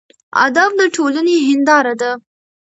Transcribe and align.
ادب 0.45 0.69
د 0.79 0.81
ټولنې 0.95 1.35
هینداره 1.47 1.93
ده. 2.01 2.11